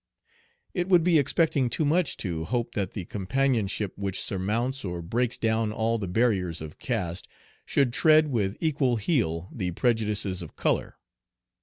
[0.73, 5.37] It would be expecting too much to hope that the companionship which surmounts or breaks
[5.37, 7.27] down all the barriers of caste,
[7.67, 10.97] should tread with equal heel the prejudices of color.